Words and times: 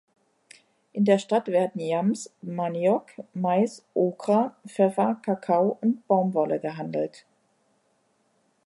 In 0.93 1.05
der 1.05 1.19
Stadt 1.19 1.47
werden 1.47 1.79
Yams, 1.79 2.33
Maniok, 2.41 3.11
Mais, 3.35 3.85
Okra, 3.93 4.55
Pfeffer, 4.65 5.19
Kakao 5.21 5.77
und 5.79 6.07
Baumwolle 6.07 6.59
gehandelt. 6.59 7.27